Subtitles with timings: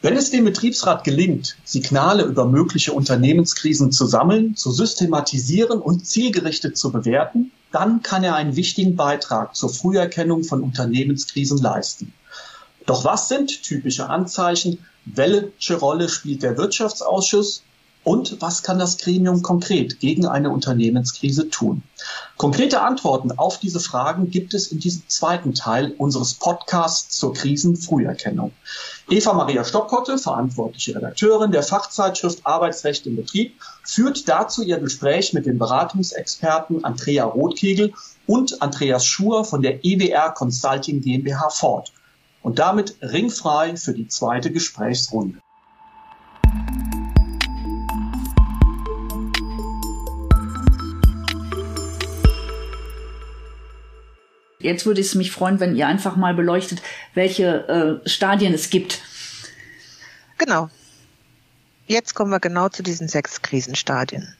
[0.00, 6.78] Wenn es dem Betriebsrat gelingt, Signale über mögliche Unternehmenskrisen zu sammeln, zu systematisieren und zielgerichtet
[6.78, 12.14] zu bewerten, dann kann er einen wichtigen Beitrag zur Früherkennung von Unternehmenskrisen leisten.
[12.86, 14.78] Doch was sind typische Anzeichen?
[15.04, 17.64] Welche Rolle spielt der Wirtschaftsausschuss?
[18.08, 21.82] Und was kann das Gremium konkret gegen eine Unternehmenskrise tun?
[22.38, 28.52] Konkrete Antworten auf diese Fragen gibt es in diesem zweiten Teil unseres Podcasts zur Krisenfrüherkennung.
[29.10, 35.44] Eva Maria Stockkotte, verantwortliche Redakteurin der Fachzeitschrift Arbeitsrecht im Betrieb, führt dazu ihr Gespräch mit
[35.44, 37.92] den Beratungsexperten Andrea Rothkegel
[38.26, 41.92] und Andreas Schur von der EWR Consulting GmbH fort.
[42.42, 45.40] Und damit ringfrei für die zweite Gesprächsrunde.
[54.68, 56.82] Jetzt würde es mich freuen, wenn ihr einfach mal beleuchtet,
[57.14, 59.00] welche äh, Stadien es gibt.
[60.38, 60.70] Genau.
[61.86, 64.34] Jetzt kommen wir genau zu diesen sechs Krisenstadien.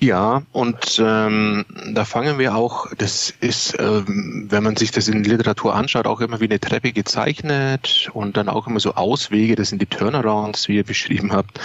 [0.00, 5.24] Ja, und ähm, da fangen wir auch, das ist, ähm, wenn man sich das in
[5.24, 9.56] der Literatur anschaut, auch immer wie eine Treppe gezeichnet und dann auch immer so Auswege,
[9.56, 11.58] das sind die Turnarounds, wie ihr beschrieben habt.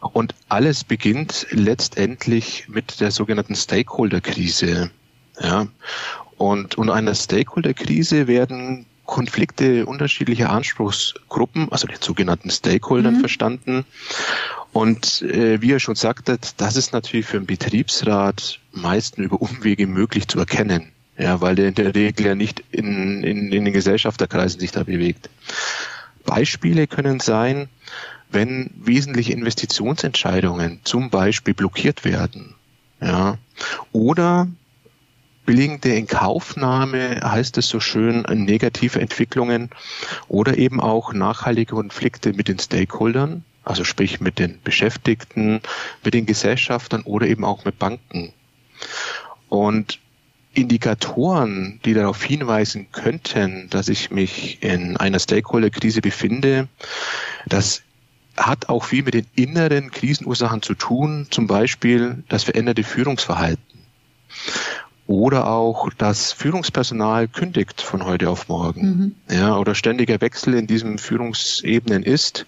[0.00, 4.90] Und alles beginnt letztendlich mit der sogenannten Stakeholder-Krise.
[5.40, 5.68] Ja,
[6.36, 13.20] und unter einer Stakeholder-Krise werden Konflikte unterschiedlicher Anspruchsgruppen, also den sogenannten Stakeholdern mhm.
[13.20, 13.84] verstanden.
[14.72, 19.86] Und äh, wie ihr schon sagtet, das ist natürlich für einen Betriebsrat meistens über Umwege
[19.86, 20.92] möglich zu erkennen.
[21.18, 24.82] Ja, weil der in der Regel ja nicht in, in, in den Gesellschafterkreisen sich da
[24.82, 25.30] bewegt.
[26.26, 27.70] Beispiele können sein,
[28.30, 32.54] wenn wesentliche Investitionsentscheidungen zum Beispiel blockiert werden.
[33.00, 33.38] Ja,
[33.92, 34.48] oder
[35.46, 39.70] billigende Inkaufnahme, heißt es so schön, negative Entwicklungen
[40.28, 45.60] oder eben auch nachhaltige Konflikte mit den Stakeholdern, also sprich mit den Beschäftigten,
[46.04, 48.32] mit den Gesellschaftern oder eben auch mit Banken.
[49.48, 50.00] Und
[50.52, 56.68] Indikatoren, die darauf hinweisen könnten, dass ich mich in einer Stakeholder-Krise befinde,
[57.46, 57.82] das
[58.36, 63.62] hat auch viel mit den inneren Krisenursachen zu tun, zum Beispiel das veränderte Führungsverhalten.
[65.06, 69.14] Oder auch das Führungspersonal kündigt von heute auf morgen.
[69.28, 69.34] Mhm.
[69.36, 72.46] Ja, oder ständiger Wechsel in diesen Führungsebenen ist,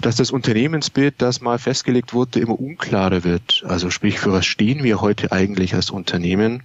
[0.00, 3.62] dass das Unternehmensbild, das mal festgelegt wurde, immer unklarer wird.
[3.66, 6.64] Also sprich, für was stehen wir heute eigentlich als Unternehmen?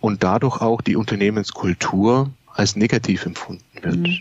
[0.00, 3.96] Und dadurch auch die Unternehmenskultur als negativ empfunden wird.
[3.96, 4.18] Mhm.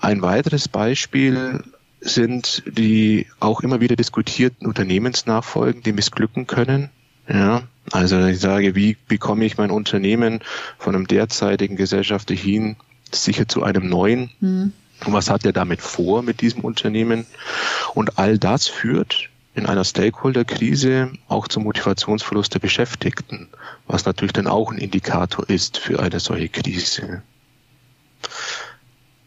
[0.00, 1.64] Ein weiteres Beispiel
[2.00, 6.90] sind die auch immer wieder diskutierten Unternehmensnachfolgen, die missglücken können.
[7.28, 10.40] Ja, also ich sage, wie bekomme ich mein Unternehmen
[10.78, 12.76] von einem derzeitigen Gesellschaft hin
[13.10, 14.30] sicher zu einem neuen?
[14.40, 14.72] Mhm.
[15.04, 17.26] Und was hat er damit vor mit diesem Unternehmen?
[17.94, 23.48] Und all das führt in einer Stakeholder-Krise auch zum Motivationsverlust der Beschäftigten,
[23.86, 27.22] was natürlich dann auch ein Indikator ist für eine solche Krise.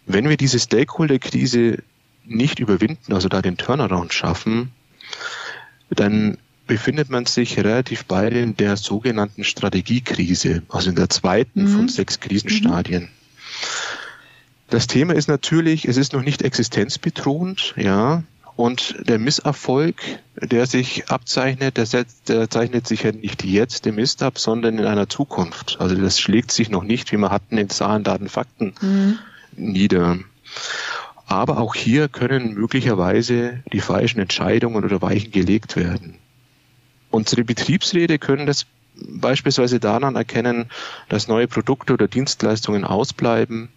[0.05, 1.83] Wenn wir diese Stakeholder-Krise
[2.25, 4.71] nicht überwinden, also da den Turnaround schaffen,
[5.89, 11.67] dann befindet man sich relativ bald in der sogenannten Strategiekrise, also in der zweiten mhm.
[11.67, 13.03] von sechs Krisenstadien.
[13.03, 13.09] Mhm.
[14.69, 18.23] Das Thema ist natürlich, es ist noch nicht existenzbedrohend, ja,
[18.55, 19.95] und der Misserfolg,
[20.35, 24.77] der sich abzeichnet, der, setzt, der zeichnet sich ja nicht jetzt im Mist ab, sondern
[24.77, 25.77] in einer Zukunft.
[25.79, 29.19] Also das schlägt sich noch nicht, wie wir hatten, in Zahlen, Daten, Fakten mhm.
[29.57, 30.19] nieder.
[31.27, 36.15] Aber auch hier können möglicherweise die falschen Entscheidungen oder Weichen gelegt werden.
[37.15, 40.69] Unsere Betriebsräte können das beispielsweise daran erkennen,
[41.07, 43.69] dass neue Produkte oder Dienstleistungen ausbleiben,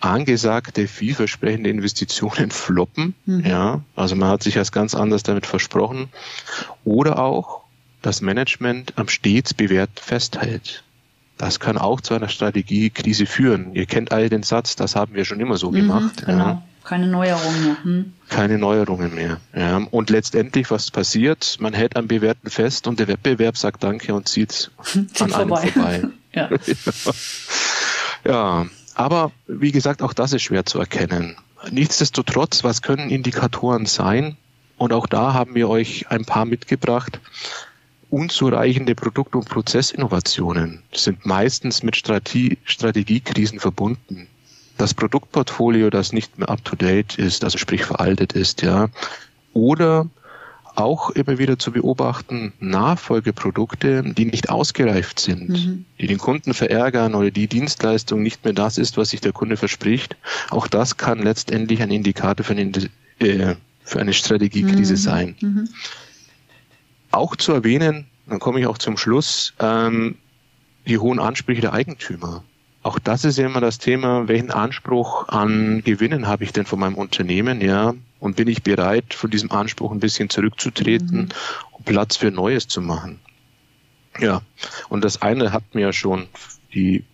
[0.00, 3.14] angesagte, vielversprechende Investitionen floppen.
[3.24, 3.44] Mhm.
[3.46, 6.08] Ja, also man hat sich erst ganz anders damit versprochen.
[6.84, 7.62] Oder auch
[8.02, 10.82] das Management am stets bewährt festhält.
[11.38, 13.74] Das kann auch zu einer Strategiekrise führen.
[13.74, 16.26] Ihr kennt alle den Satz, das haben wir schon immer so mhm, gemacht.
[16.26, 16.38] Genau.
[16.38, 16.62] Ja.
[16.84, 17.76] Keine Neuerungen mehr.
[17.82, 18.12] Hm?
[18.28, 19.40] Keine Neuerungen mehr.
[19.56, 19.78] Ja.
[19.90, 21.56] Und letztendlich, was passiert?
[21.58, 25.60] Man hält am Bewährten fest und der Wettbewerb sagt Danke und zieht, zieht an vorbei.
[25.60, 26.02] einem vorbei.
[26.34, 26.50] ja.
[28.24, 31.36] ja, aber wie gesagt, auch das ist schwer zu erkennen.
[31.70, 34.36] Nichtsdestotrotz, was können Indikatoren sein?
[34.76, 37.20] Und auch da haben wir euch ein paar mitgebracht.
[38.10, 44.28] Unzureichende Produkt- und Prozessinnovationen sind meistens mit Strategie Strategiekrisen verbunden
[44.76, 48.88] das Produktportfolio, das nicht mehr up-to-date ist, also sprich veraltet ist, ja.
[49.52, 50.08] Oder
[50.76, 55.84] auch immer wieder zu beobachten, Nachfolgeprodukte, die nicht ausgereift sind, mhm.
[56.00, 59.56] die den Kunden verärgern oder die Dienstleistung nicht mehr das ist, was sich der Kunde
[59.56, 60.16] verspricht.
[60.50, 62.72] Auch das kann letztendlich ein Indikator für eine,
[63.20, 63.54] äh,
[63.84, 64.98] für eine Strategiekrise mhm.
[64.98, 65.36] sein.
[65.40, 65.68] Mhm.
[67.12, 70.16] Auch zu erwähnen, dann komme ich auch zum Schluss, ähm,
[70.86, 72.42] die hohen Ansprüche der Eigentümer.
[72.84, 76.78] Auch das ist ja immer das Thema, welchen Anspruch an Gewinnen habe ich denn von
[76.78, 77.94] meinem Unternehmen, ja?
[78.20, 81.28] Und bin ich bereit, von diesem Anspruch ein bisschen zurückzutreten, mhm.
[81.72, 83.20] um Platz für Neues zu machen?
[84.20, 84.42] Ja.
[84.90, 86.26] Und das eine hat mir ja schon
[86.74, 87.04] die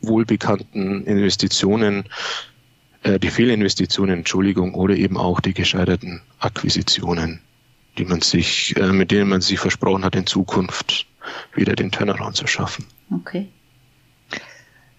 [0.00, 2.02] wohlbekannten Investitionen,
[3.04, 7.40] äh, die Fehlinvestitionen, Entschuldigung, oder eben auch die gescheiterten Akquisitionen,
[7.96, 11.06] die man sich, äh, mit denen man sich versprochen hat, in Zukunft
[11.54, 12.86] wieder den Turnaround zu schaffen.
[13.08, 13.46] Okay.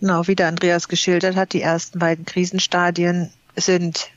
[0.04, 4.10] Genau, wie der Andreas geschildert hat, die ersten beiden Krisenstadien sind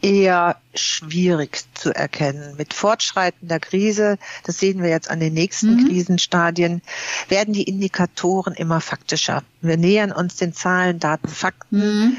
[0.00, 2.56] eher schwierig zu erkennen.
[2.56, 5.88] Mit fortschreitender Krise, das sehen wir jetzt an den nächsten mhm.
[5.88, 6.80] Krisenstadien,
[7.28, 9.42] werden die Indikatoren immer faktischer.
[9.60, 12.16] Wir nähern uns den Zahlen, Daten, Fakten, mhm.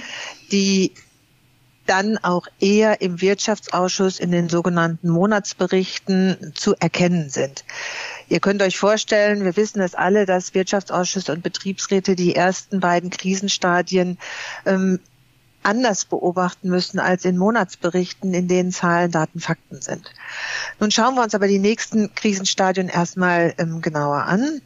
[0.52, 0.94] die
[1.90, 7.66] dann auch eher im Wirtschaftsausschuss in den sogenannten Monatsberichten zu erkennen sind.
[8.28, 13.10] Ihr könnt euch vorstellen, wir wissen es alle, dass Wirtschaftsausschüsse und Betriebsräte die ersten beiden
[13.10, 14.20] Krisenstadien
[14.68, 15.00] ähm,
[15.64, 20.14] anders beobachten müssen als in Monatsberichten, in denen Zahlen, Daten, Fakten sind.
[20.80, 24.62] Nun schauen wir uns aber die nächsten Krisenstadien erstmal ähm, genauer an.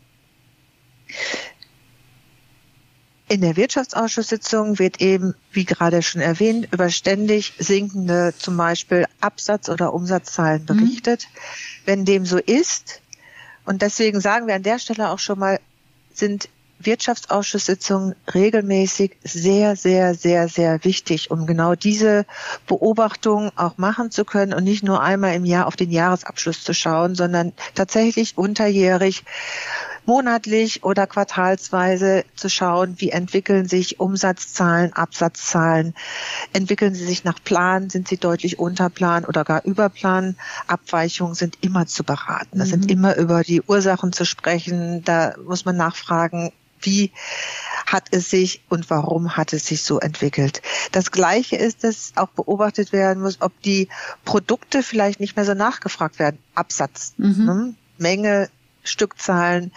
[3.33, 9.69] In der Wirtschaftsausschusssitzung wird eben, wie gerade schon erwähnt, über ständig sinkende zum Beispiel Absatz-
[9.69, 10.65] oder Umsatzzahlen mhm.
[10.67, 11.23] berichtet.
[11.23, 11.37] Mhm.
[11.85, 13.01] Wenn dem so ist,
[13.65, 15.59] und deswegen sagen wir an der Stelle auch schon mal,
[16.13, 16.47] sind
[16.77, 22.27] Wirtschaftsausschusssitzungen regelmäßig sehr, sehr, sehr, sehr wichtig, um genau diese
[22.67, 26.75] Beobachtung auch machen zu können und nicht nur einmal im Jahr auf den Jahresabschluss zu
[26.75, 29.23] schauen, sondern tatsächlich unterjährig
[30.07, 35.93] monatlich oder quartalsweise zu schauen, wie entwickeln sich Umsatzzahlen, Absatzzahlen,
[36.53, 40.35] entwickeln sie sich nach Plan, sind sie deutlich unter Plan oder gar über Plan.
[40.67, 42.59] Abweichungen sind immer zu beraten.
[42.59, 42.71] Das mhm.
[42.71, 45.03] sind immer über die Ursachen zu sprechen.
[45.03, 46.51] Da muss man nachfragen,
[46.81, 47.11] wie
[47.85, 50.61] hat es sich und warum hat es sich so entwickelt.
[50.91, 53.89] Das Gleiche ist, dass auch beobachtet werden muss, ob die
[54.25, 56.39] Produkte vielleicht nicht mehr so nachgefragt werden.
[56.55, 57.45] Absatz, mhm.
[57.45, 57.73] ne?
[57.97, 58.49] Menge,
[58.83, 59.71] Stückzahlen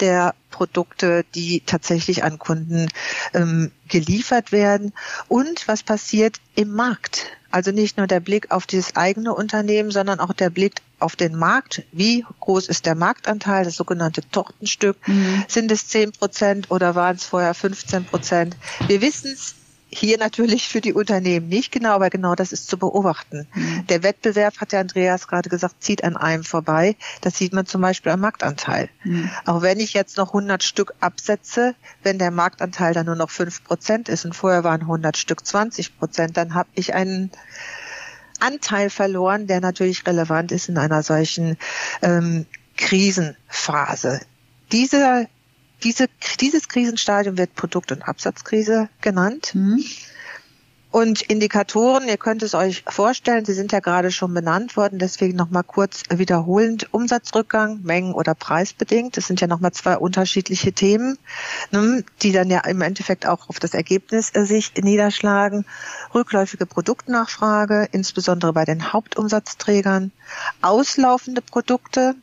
[0.00, 2.88] der Produkte, die tatsächlich an Kunden
[3.34, 4.92] ähm, geliefert werden
[5.28, 7.26] und was passiert im Markt.
[7.50, 11.34] Also nicht nur der Blick auf dieses eigene Unternehmen, sondern auch der Blick auf den
[11.36, 11.84] Markt.
[11.92, 14.96] Wie groß ist der Marktanteil, das sogenannte Tortenstück?
[15.06, 15.44] Mhm.
[15.48, 18.56] Sind es 10 Prozent oder waren es vorher 15 Prozent?
[18.86, 19.54] Wir wissen es
[19.90, 23.46] hier natürlich für die Unternehmen nicht genau, aber genau das ist zu beobachten.
[23.54, 23.86] Mhm.
[23.86, 26.96] Der Wettbewerb, hat der Andreas gerade gesagt, zieht an einem vorbei.
[27.22, 28.90] Das sieht man zum Beispiel am Marktanteil.
[29.04, 29.30] Mhm.
[29.46, 33.64] Auch wenn ich jetzt noch 100 Stück absetze, wenn der Marktanteil dann nur noch 5
[33.64, 37.30] Prozent ist und vorher waren 100 Stück 20 Prozent, dann habe ich einen
[38.40, 41.56] Anteil verloren, der natürlich relevant ist in einer solchen
[42.02, 42.46] ähm,
[42.76, 44.20] Krisenphase.
[44.70, 45.26] Dieser
[45.82, 46.06] diese,
[46.40, 49.54] dieses Krisenstadium wird Produkt- und Absatzkrise genannt.
[49.54, 49.84] Mhm.
[50.90, 55.36] Und Indikatoren, ihr könnt es euch vorstellen, sie sind ja gerade schon benannt worden, deswegen
[55.36, 56.94] nochmal kurz wiederholend.
[56.94, 61.18] Umsatzrückgang, Mengen- oder preisbedingt, das sind ja nochmal zwei unterschiedliche Themen,
[61.72, 65.66] ne, die dann ja im Endeffekt auch auf das Ergebnis sich niederschlagen.
[66.14, 70.10] Rückläufige Produktnachfrage, insbesondere bei den Hauptumsatzträgern.
[70.62, 72.14] Auslaufende Produkte,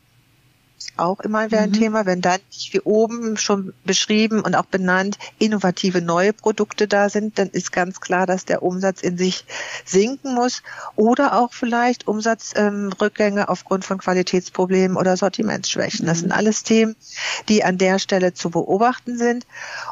[0.98, 1.74] auch immer wieder ein mhm.
[1.74, 2.40] Thema, wenn dann
[2.72, 8.00] wie oben schon beschrieben und auch benannt innovative neue Produkte da sind, dann ist ganz
[8.00, 9.46] klar, dass der Umsatz in sich
[9.86, 10.64] sinken muss
[10.96, 16.06] oder auch vielleicht Umsatzrückgänge ähm, aufgrund von Qualitätsproblemen oder Sortimentsschwächen.
[16.06, 16.22] Das mhm.
[16.22, 16.96] sind alles Themen,
[17.50, 19.46] die an der Stelle zu beobachten sind.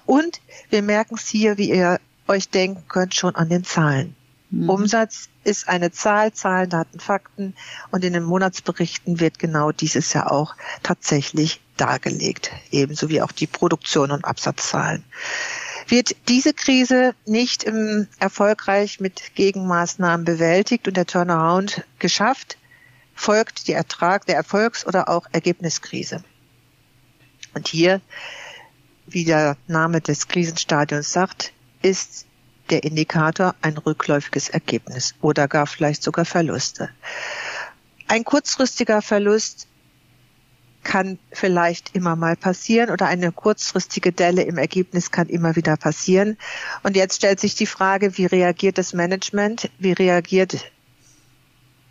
[0.05, 4.15] Und wir merken es hier, wie ihr euch denken könnt, schon an den Zahlen.
[4.53, 4.69] Mhm.
[4.69, 7.55] Umsatz ist eine Zahl, Zahlen, Daten, Fakten.
[7.89, 12.51] Und in den Monatsberichten wird genau dieses ja auch tatsächlich dargelegt.
[12.69, 15.03] Ebenso wie auch die Produktion und Absatzzahlen.
[15.87, 22.57] Wird diese Krise nicht im, erfolgreich mit Gegenmaßnahmen bewältigt und der Turnaround geschafft,
[23.15, 26.23] folgt die Ertrag der Erfolgs- oder auch Ergebniskrise.
[27.55, 28.01] Und hier,
[29.07, 32.27] wie der Name des Krisenstadions sagt, ist
[32.69, 36.89] der Indikator ein rückläufiges Ergebnis oder gar vielleicht sogar Verluste.
[38.07, 39.67] Ein kurzfristiger Verlust
[40.83, 46.37] kann vielleicht immer mal passieren oder eine kurzfristige Delle im Ergebnis kann immer wieder passieren.
[46.83, 49.69] Und jetzt stellt sich die Frage, wie reagiert das Management?
[49.79, 50.71] Wie reagiert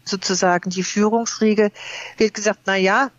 [0.05, 1.71] sozusagen die Führungsriege,
[2.17, 3.11] wird gesagt, na ja,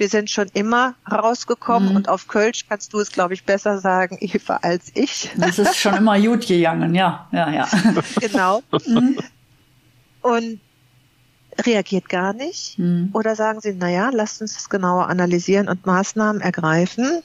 [0.00, 1.96] wir sind schon immer rausgekommen mhm.
[1.96, 5.30] und auf Kölsch kannst du es, glaube ich, besser sagen, Eva, als ich.
[5.36, 7.68] Das ist schon immer gut gegangen, ja, ja, ja.
[8.20, 8.62] Genau.
[8.86, 9.18] Mhm.
[10.22, 10.60] Und
[11.66, 12.78] reagiert gar nicht?
[12.78, 13.10] Mhm.
[13.12, 17.22] Oder sagen Sie, na ja, lasst uns das genauer analysieren und Maßnahmen ergreifen?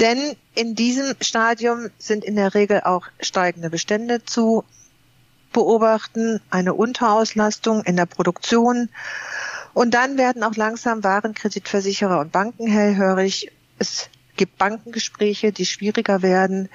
[0.00, 0.18] Denn
[0.54, 4.64] in diesem Stadium sind in der Regel auch steigende Bestände zu
[5.52, 8.88] beobachten, eine Unterauslastung in der Produktion
[9.74, 13.50] und dann werden auch langsam Warenkreditversicherer und Banken hellhörig.
[13.78, 16.68] Es gibt Bankengespräche, die schwieriger werden.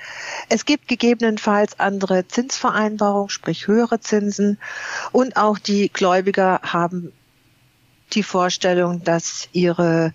[0.50, 4.60] Es gibt gegebenenfalls andere Zinsvereinbarungen, sprich höhere Zinsen.
[5.12, 7.12] Und auch die Gläubiger haben
[8.14, 10.14] die Vorstellung, dass ihre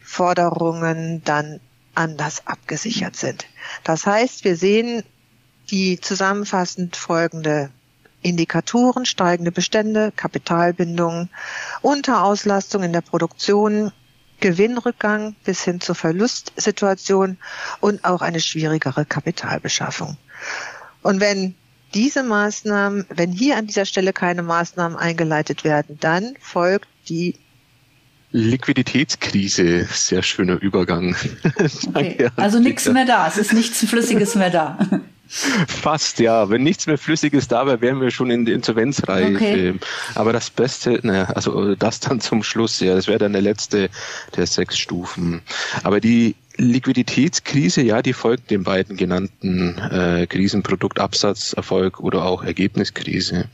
[0.00, 1.60] Forderungen dann
[1.94, 3.46] anders abgesichert sind.
[3.82, 5.02] Das heißt, wir sehen
[5.70, 7.70] die zusammenfassend folgende
[8.22, 11.30] Indikatoren, steigende Bestände, Kapitalbindungen,
[11.82, 13.92] Unterauslastung in der Produktion,
[14.40, 17.38] Gewinnrückgang bis hin zur Verlustsituation
[17.80, 20.16] und auch eine schwierigere Kapitalbeschaffung.
[21.02, 21.54] Und wenn
[21.94, 27.36] diese Maßnahmen, wenn hier an dieser Stelle keine Maßnahmen eingeleitet werden, dann folgt die
[28.30, 31.16] Liquiditätskrise, sehr schöner Übergang.
[31.94, 32.30] Okay.
[32.36, 34.78] Also nichts mehr da, es ist nichts Flüssiges mehr da.
[35.28, 36.48] Fast, ja.
[36.48, 39.36] Wenn nichts mehr Flüssiges da wäre, wären wir schon in der Insolvenzreihe.
[39.36, 39.74] Okay.
[40.14, 43.90] Aber das Beste, naja, also das dann zum Schluss, ja, das wäre dann der letzte
[44.36, 45.42] der sechs Stufen.
[45.82, 53.48] Aber die Liquiditätskrise, ja, die folgt den beiden genannten äh, Krisen, Produktabsatzerfolg oder auch Ergebniskrise.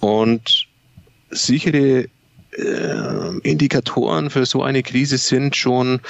[0.00, 0.66] Und
[1.30, 2.08] sichere
[2.52, 6.00] äh, Indikatoren für so eine Krise sind schon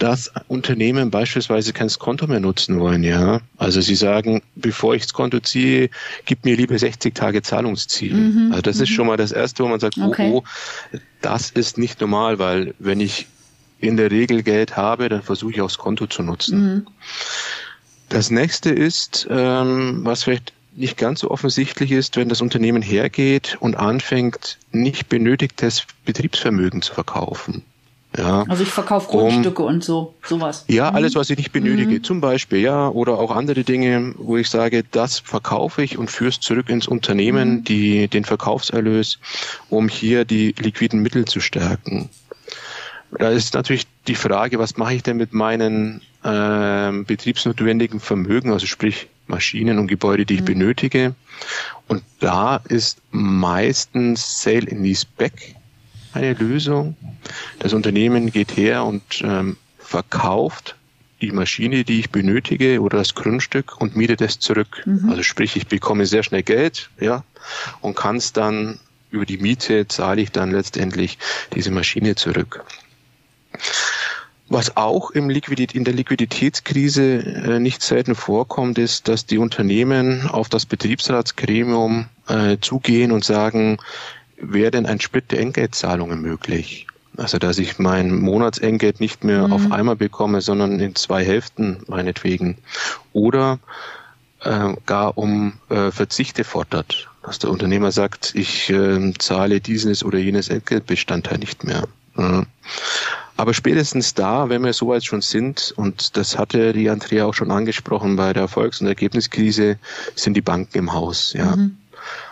[0.00, 3.40] dass Unternehmen beispielsweise kein Konto mehr nutzen wollen, ja.
[3.58, 5.90] Also sie sagen, bevor ich das Konto ziehe,
[6.24, 8.14] gib mir lieber 60 Tage Zahlungsziel.
[8.14, 8.82] Mhm, also das mhm.
[8.82, 10.30] ist schon mal das Erste, wo man sagt, oh, okay.
[10.32, 13.26] oh, oh, das ist nicht normal, weil wenn ich
[13.78, 16.60] in der Regel Geld habe, dann versuche ich auch das Konto zu nutzen.
[16.60, 16.86] Mhm.
[18.08, 23.58] Das nächste ist, ähm, was vielleicht nicht ganz so offensichtlich ist, wenn das Unternehmen hergeht
[23.60, 27.64] und anfängt, nicht benötigtes Betriebsvermögen zu verkaufen.
[28.16, 30.64] Ja, also ich verkaufe Grundstücke um, und so, sowas.
[30.66, 30.96] Ja, mhm.
[30.96, 32.04] alles, was ich nicht benötige, mhm.
[32.04, 36.30] zum Beispiel, ja, oder auch andere Dinge, wo ich sage, das verkaufe ich und führe
[36.30, 37.64] es zurück ins Unternehmen, mhm.
[37.64, 39.18] die, den Verkaufserlös,
[39.68, 42.08] um hier die liquiden Mittel zu stärken.
[43.12, 48.66] Da ist natürlich die Frage, was mache ich denn mit meinen äh, betriebsnotwendigen Vermögen, also
[48.66, 50.46] sprich Maschinen und Gebäude, die ich mhm.
[50.46, 51.14] benötige.
[51.86, 55.54] Und da ist meistens Sale in Lease Back
[56.12, 56.96] eine Lösung.
[57.58, 60.76] Das Unternehmen geht her und ähm, verkauft
[61.20, 64.82] die Maschine, die ich benötige oder das Grundstück und mietet es zurück.
[64.86, 65.10] Mhm.
[65.10, 67.24] Also sprich, ich bekomme sehr schnell Geld, ja,
[67.80, 68.78] und kann es dann
[69.10, 71.18] über die Miete zahle ich dann letztendlich
[71.54, 72.64] diese Maschine zurück.
[74.48, 80.28] Was auch im Liquidität, in der Liquiditätskrise äh, nicht selten vorkommt, ist, dass die Unternehmen
[80.28, 83.78] auf das Betriebsratsgremium äh, zugehen und sagen,
[84.40, 86.86] wäre denn ein Split der Entgeltzahlungen möglich?
[87.16, 89.52] Also dass ich mein Monatsentgelt nicht mehr mhm.
[89.52, 92.56] auf einmal bekomme, sondern in zwei Hälften meinetwegen.
[93.12, 93.58] Oder
[94.42, 97.08] äh, gar um äh, Verzichte fordert.
[97.22, 101.86] Dass der Unternehmer sagt, ich äh, zahle dieses oder jenes Entgeltbestandteil nicht mehr.
[102.16, 102.46] Ja.
[103.36, 107.50] Aber spätestens da, wenn wir soweit schon sind, und das hatte die Andrea auch schon
[107.50, 109.78] angesprochen bei der Erfolgs- und Ergebniskrise,
[110.14, 111.32] sind die Banken im Haus.
[111.32, 111.56] Ja.
[111.56, 111.76] Mhm.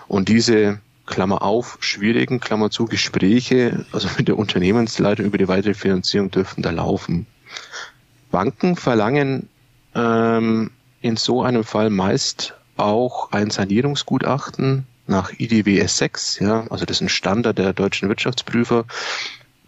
[0.06, 5.74] Und diese Klammer auf, schwierigen, Klammer zu, Gespräche, also mit der Unternehmensleitung über die weitere
[5.74, 7.26] Finanzierung dürfen da laufen.
[8.30, 9.48] Banken verlangen
[9.94, 16.98] ähm, in so einem Fall meist auch ein Sanierungsgutachten nach IDWS 6, ja, also das
[16.98, 18.84] ist ein Standard der deutschen Wirtschaftsprüfer,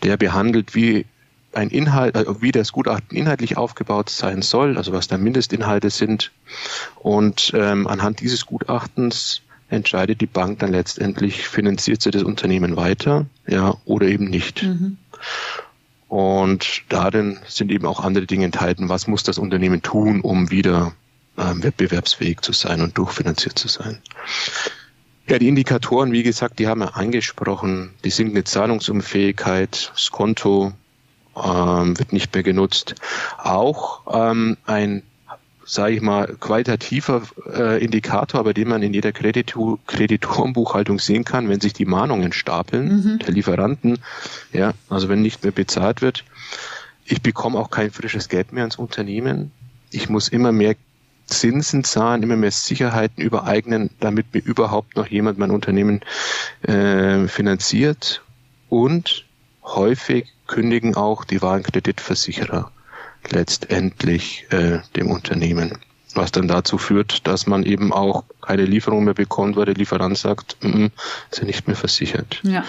[0.02, 1.06] der behandelt, wie
[1.52, 6.30] ein Inhalt, also wie das Gutachten inhaltlich aufgebaut sein soll, also was da Mindestinhalte sind.
[6.96, 13.26] Und ähm, anhand dieses Gutachtens entscheidet die Bank dann letztendlich, finanziert sie das Unternehmen weiter,
[13.46, 14.62] ja, oder eben nicht.
[14.62, 14.98] Mhm.
[16.08, 18.88] Und darin sind eben auch andere Dinge enthalten.
[18.88, 20.92] Was muss das Unternehmen tun, um wieder
[21.38, 23.98] ähm, wettbewerbsfähig zu sein und durchfinanziert zu sein?
[25.28, 27.90] Ja, die Indikatoren, wie gesagt, die haben wir angesprochen.
[28.02, 30.72] Die sinkende Zahlungsunfähigkeit, das Konto
[31.36, 32.96] ähm, wird nicht mehr genutzt.
[33.38, 35.04] Auch ähm, ein
[35.70, 37.22] sage ich mal, qualitativer
[37.54, 42.32] äh, Indikator, bei dem man in jeder Kreditor Kreditorenbuchhaltung sehen kann, wenn sich die Mahnungen
[42.32, 43.18] stapeln, mhm.
[43.20, 43.98] der Lieferanten,
[44.52, 46.24] ja, also wenn nicht mehr bezahlt wird.
[47.04, 49.52] Ich bekomme auch kein frisches Geld mehr ins Unternehmen.
[49.92, 50.74] Ich muss immer mehr
[51.26, 56.00] Zinsen zahlen, immer mehr Sicherheiten übereignen, damit mir überhaupt noch jemand mein Unternehmen
[56.62, 58.22] äh, finanziert.
[58.68, 59.24] Und
[59.62, 62.72] häufig kündigen auch die Warenkreditversicherer
[63.28, 65.78] letztendlich äh, dem Unternehmen.
[66.14, 70.18] Was dann dazu führt, dass man eben auch keine Lieferung mehr bekommt, weil der Lieferant
[70.18, 70.90] sagt, mm, -mm,
[71.30, 72.40] ist ja nicht mehr versichert.
[72.42, 72.64] Ja.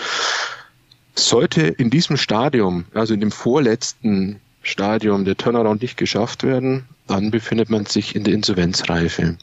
[1.15, 7.31] Sollte in diesem Stadium, also in dem vorletzten Stadium der Turnaround nicht geschafft werden, dann
[7.31, 9.37] befindet man sich in der Insolvenzreife.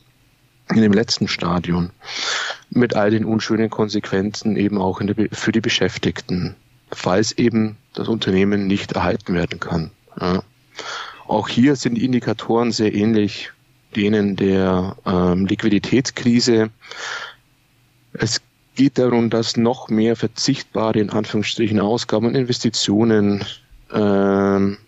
[0.70, 1.90] In dem letzten Stadium.
[2.70, 6.54] Mit all den unschönen Konsequenzen eben auch der, für die Beschäftigten.
[6.92, 9.90] Falls eben das Unternehmen nicht erhalten werden kann.
[10.20, 10.42] Ja.
[11.26, 13.52] Auch hier sind die Indikatoren sehr ähnlich
[13.96, 16.70] denen der ähm, Liquiditätskrise.
[18.12, 18.40] Es
[18.74, 23.44] geht darum, dass noch mehr verzichtbare, in Anführungsstrichen, Ausgaben und Investitionen
[23.92, 24.78] ähm,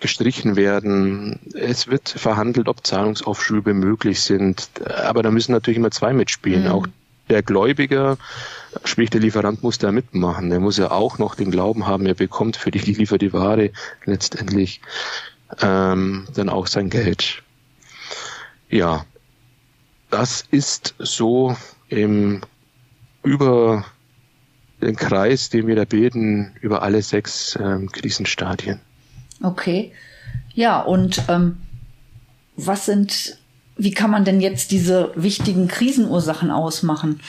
[0.00, 1.38] gestrichen werden.
[1.54, 4.68] Es wird verhandelt, ob Zahlungsaufschübe möglich sind.
[4.84, 6.64] Aber da müssen natürlich immer zwei mitspielen.
[6.64, 6.70] Mhm.
[6.70, 6.86] Auch
[7.28, 8.18] der Gläubiger,
[8.84, 10.50] sprich der Lieferant, muss da mitmachen.
[10.50, 13.70] Der muss ja auch noch den Glauben haben, er bekommt für die gelieferte Ware
[14.04, 14.80] letztendlich
[15.60, 17.42] ähm, dann auch sein Geld.
[18.68, 19.04] Ja,
[20.10, 21.56] das ist so
[21.88, 22.42] im
[23.22, 23.84] über
[24.80, 28.80] den Kreis, den wir da bilden, über alle sechs ähm, Krisenstadien.
[29.42, 29.92] Okay.
[30.52, 31.58] Ja, und ähm,
[32.56, 33.38] was sind,
[33.76, 37.20] wie kann man denn jetzt diese wichtigen Krisenursachen ausmachen?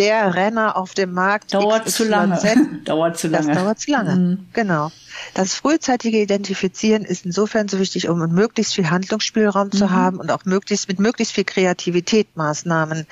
[0.01, 1.53] der Renner auf dem Markt.
[1.53, 1.95] Dauert XYZ.
[1.95, 2.39] zu lange.
[2.85, 3.47] dauert zu lange.
[3.47, 4.15] Das dauert zu lange.
[4.15, 4.47] Mhm.
[4.51, 4.91] Genau.
[5.35, 9.71] Das frühzeitige Identifizieren ist insofern so wichtig, um möglichst viel Handlungsspielraum mhm.
[9.71, 13.05] zu haben und auch möglichst mit möglichst viel Kreativität Maßnahmen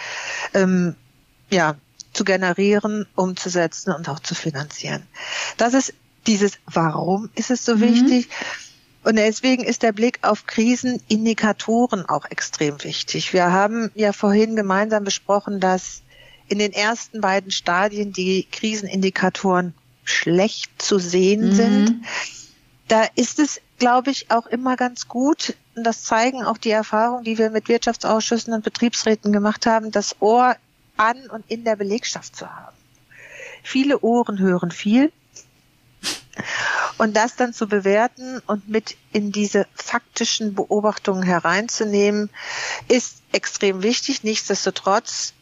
[0.56, 0.96] ähm,
[1.52, 1.76] ja,
[2.12, 5.04] zu generieren, umzusetzen und auch zu finanzieren.
[5.58, 5.94] Das ist
[6.26, 7.82] dieses Warum ist es so mhm.
[7.82, 8.30] wichtig?
[9.04, 13.32] Und deswegen ist der Blick auf Krisenindikatoren auch extrem wichtig.
[13.32, 16.02] Wir haben ja vorhin gemeinsam besprochen, dass
[16.50, 21.54] in den ersten beiden Stadien die Krisenindikatoren schlecht zu sehen mhm.
[21.54, 22.06] sind.
[22.88, 27.24] Da ist es, glaube ich, auch immer ganz gut, und das zeigen auch die Erfahrungen,
[27.24, 30.58] die wir mit Wirtschaftsausschüssen und Betriebsräten gemacht haben, das Ohr
[30.98, 32.76] an und in der Belegschaft zu haben.
[33.64, 35.12] Viele Ohren hören viel.
[36.98, 42.30] Und das dann zu bewerten und mit in diese faktischen Beobachtungen hereinzunehmen,
[42.90, 44.24] ist extrem wichtig.
[44.24, 45.34] Nichtsdestotrotz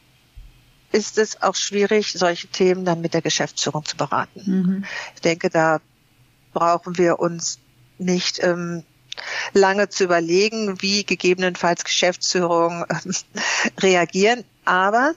[0.91, 4.41] ist es auch schwierig, solche Themen dann mit der Geschäftsführung zu beraten.
[4.45, 4.86] Mhm.
[5.15, 5.82] Ich denke, da
[6.54, 7.60] brauchen wir uns
[7.97, 8.84] nicht ähm,
[9.54, 12.95] lange zu überlegen, wie gegebenenfalls Geschäftsführung äh,
[13.80, 15.13] reagieren, aber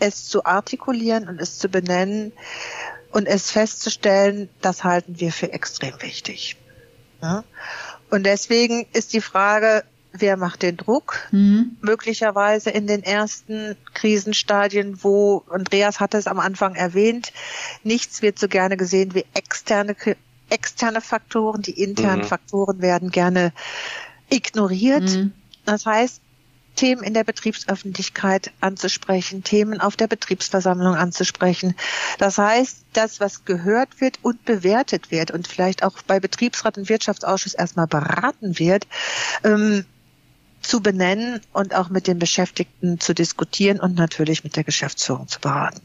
[0.00, 2.32] es zu artikulieren und es zu benennen
[3.10, 6.56] und es festzustellen, das halten wir für extrem wichtig.
[7.22, 7.44] Ja?
[8.10, 11.28] Und deswegen ist die Frage, wer macht den Druck?
[11.30, 11.76] Mhm.
[11.80, 17.32] Möglicherweise in den ersten Krisenstadien, wo Andreas hatte es am Anfang erwähnt,
[17.84, 19.94] nichts wird so gerne gesehen wie externe
[20.50, 22.26] externe Faktoren, die internen mhm.
[22.26, 23.52] Faktoren werden gerne
[24.30, 25.02] ignoriert.
[25.02, 25.32] Mhm.
[25.64, 26.22] Das heißt,
[26.78, 31.74] Themen in der Betriebsöffentlichkeit anzusprechen, Themen auf der Betriebsversammlung anzusprechen.
[32.18, 36.88] Das heißt, das, was gehört wird und bewertet wird und vielleicht auch bei Betriebsrat und
[36.88, 38.86] Wirtschaftsausschuss erstmal beraten wird,
[39.42, 39.86] ähm,
[40.60, 45.40] zu benennen und auch mit den Beschäftigten zu diskutieren und natürlich mit der Geschäftsführung zu
[45.40, 45.80] beraten.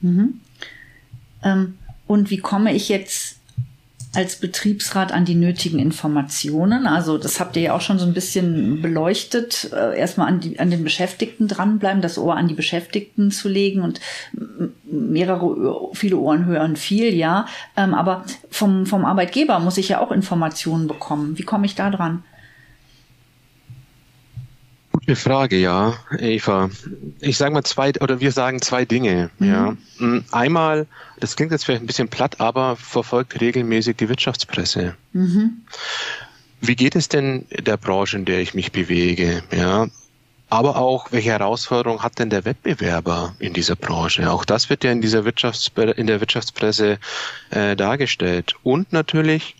[0.00, 0.40] Mhm.
[1.42, 3.36] Ähm, und wie komme ich jetzt
[4.14, 6.86] als Betriebsrat an die nötigen Informationen?
[6.86, 9.70] Also das habt ihr ja auch schon so ein bisschen beleuchtet.
[9.72, 13.82] Äh, erstmal an, die, an den Beschäftigten dranbleiben, das Ohr an die Beschäftigten zu legen
[13.82, 14.00] und
[14.84, 17.46] mehrere, viele Ohren hören viel, ja.
[17.76, 21.36] Ähm, aber vom, vom Arbeitgeber muss ich ja auch Informationen bekommen.
[21.36, 22.24] Wie komme ich da dran?
[25.08, 26.68] Gute Frage, ja, Eva.
[27.20, 29.30] Ich sage mal zwei, oder wir sagen zwei Dinge.
[29.38, 29.48] Mhm.
[29.48, 29.76] Ja.
[29.96, 30.86] Mm, einmal,
[31.18, 34.96] das klingt jetzt vielleicht ein bisschen platt, aber verfolgt regelmäßig die Wirtschaftspresse.
[35.14, 35.62] Mhm.
[36.60, 39.42] Wie geht es denn der Branche, in der ich mich bewege?
[39.50, 39.86] Ja.
[40.50, 44.30] Aber auch, welche Herausforderung hat denn der Wettbewerber in dieser Branche?
[44.30, 46.98] Auch das wird ja in dieser Wirtschafts in der Wirtschaftspresse
[47.48, 48.56] äh, dargestellt.
[48.62, 49.56] Und natürlich,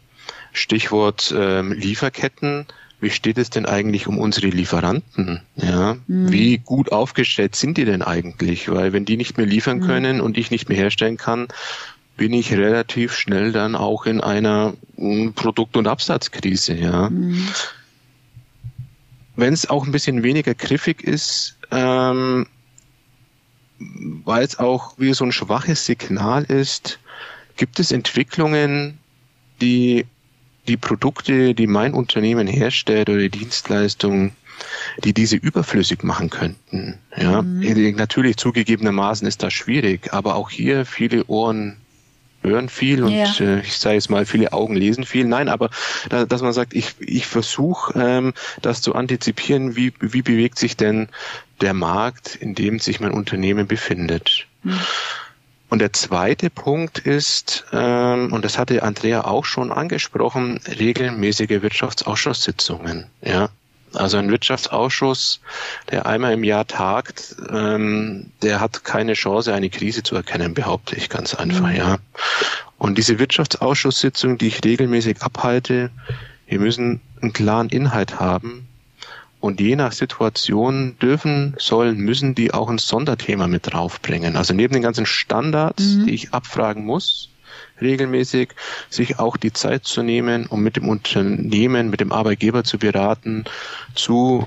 [0.53, 2.67] Stichwort ähm, Lieferketten,
[3.01, 5.41] wie steht es denn eigentlich um unsere Lieferanten?
[5.57, 6.33] Ja, mhm.
[6.33, 8.71] wie gut aufgestellt sind die denn eigentlich?
[8.71, 9.87] Weil wenn die nicht mehr liefern mhm.
[9.87, 11.49] können und ich nicht mehr herstellen kann,
[12.17, 16.75] bin ich relativ schnell dann auch in einer hm, Produkt- und Absatzkrise.
[16.75, 17.09] Ja.
[17.09, 17.49] Mhm.
[19.37, 22.47] Wenn es auch ein bisschen weniger griffig ist, ähm,
[23.79, 26.99] weil es auch wie so ein schwaches Signal ist,
[27.57, 28.99] gibt es Entwicklungen,
[29.61, 30.07] die
[30.69, 34.33] die Produkte, die mein Unternehmen herstellt oder die Dienstleistungen,
[35.05, 36.99] die diese überflüssig machen könnten.
[37.17, 37.97] Ja, mhm.
[37.97, 41.77] natürlich zugegebenermaßen ist das schwierig, aber auch hier viele Ohren
[42.43, 43.35] hören viel und ja.
[43.41, 45.25] äh, ich sage jetzt mal, viele Augen lesen viel.
[45.25, 45.71] Nein, aber
[46.09, 50.77] da, dass man sagt, ich, ich versuche ähm, das zu antizipieren, wie, wie bewegt sich
[50.77, 51.09] denn
[51.61, 54.47] der Markt, in dem sich mein Unternehmen befindet.
[54.63, 54.79] Mhm.
[55.71, 63.07] Und der zweite Punkt ist, ähm, und das hatte Andrea auch schon angesprochen, regelmäßige Wirtschaftsausschusssitzungen.
[63.21, 63.51] Ja,
[63.95, 65.41] also ein Wirtschaftsausschuss,
[65.91, 70.97] der einmal im Jahr tagt, ähm, der hat keine Chance, eine Krise zu erkennen, behaupte
[70.97, 71.69] ich ganz einfach.
[71.69, 71.77] Mhm.
[71.77, 71.99] Ja.
[72.79, 75.91] Und diese Wirtschaftsausschusssitzungen, die ich regelmäßig abhalte,
[76.47, 78.68] wir müssen einen klaren Inhalt haben,
[79.49, 84.37] und je nach Situation dürfen, sollen, müssen die auch ein Sonderthema mit draufbringen.
[84.37, 86.07] Also neben den ganzen Standards, mhm.
[86.07, 87.31] die ich abfragen muss,
[87.81, 88.51] regelmäßig
[88.91, 93.45] sich auch die Zeit zu nehmen, um mit dem Unternehmen, mit dem Arbeitgeber zu beraten,
[93.95, 94.47] zu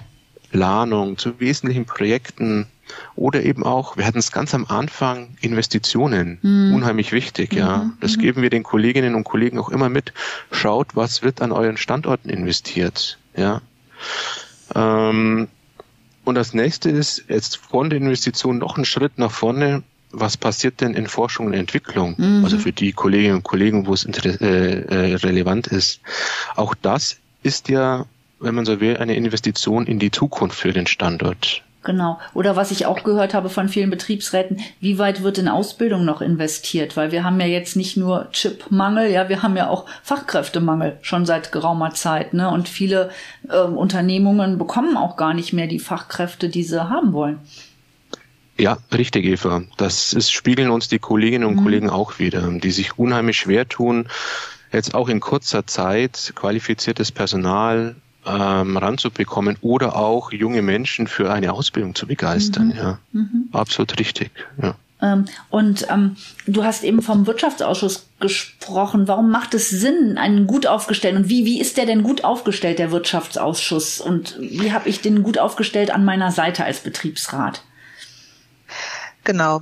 [0.52, 2.68] Planung, zu wesentlichen Projekten
[3.16, 6.76] oder eben auch, wir hatten es ganz am Anfang, Investitionen, mhm.
[6.76, 7.78] unheimlich wichtig, ja.
[7.78, 7.94] Mhm.
[8.02, 8.22] Das mhm.
[8.22, 10.14] geben wir den Kolleginnen und Kollegen auch immer mit.
[10.52, 13.62] Schaut, was wird an euren Standorten investiert, ja.
[14.76, 15.48] Ähm,
[16.24, 19.84] und das nächste ist jetzt von der Investition noch einen Schritt nach vorne.
[20.12, 22.16] Was passiert denn in Forschung und Entwicklung?
[22.18, 22.44] Mhm.
[22.44, 26.02] Also für die Kolleginnen und Kollegen, wo es äh, äh, relevant ist.
[26.56, 28.06] Auch das ist ja,
[28.40, 31.64] wenn man so will, eine Investition in die Zukunft für den Standort.
[31.84, 32.20] Genau.
[32.36, 36.22] Oder was ich auch gehört habe von vielen Betriebsräten, wie weit wird in Ausbildung noch
[36.22, 36.96] investiert?
[36.96, 41.26] Weil wir haben ja jetzt nicht nur Chipmangel, ja, wir haben ja auch Fachkräftemangel schon
[41.26, 42.52] seit geraumer Zeit, ne?
[42.52, 43.10] Und viele
[43.50, 47.40] äh, Unternehmungen bekommen auch gar nicht mehr die Fachkräfte, die sie haben wollen.
[48.60, 49.64] Ja, richtig, Eva.
[49.78, 51.64] Das ist, spiegeln uns die Kolleginnen und mhm.
[51.64, 54.08] Kollegen auch wieder, die sich unheimlich schwer tun,
[54.72, 61.54] jetzt auch in kurzer Zeit qualifiziertes Personal ähm, ranzubekommen oder auch junge Menschen für eine
[61.54, 62.68] Ausbildung zu begeistern.
[62.68, 62.76] Mhm.
[62.76, 63.50] Ja, mhm.
[63.52, 64.32] absolut richtig.
[64.62, 64.76] Ja.
[65.02, 69.08] Ähm, und ähm, du hast eben vom Wirtschaftsausschuss gesprochen.
[69.08, 72.78] Warum macht es Sinn, einen gut aufgestellten und wie wie ist der denn gut aufgestellt,
[72.78, 74.00] der Wirtschaftsausschuss?
[74.00, 77.64] Und wie habe ich den gut aufgestellt an meiner Seite als Betriebsrat?
[79.24, 79.62] Genau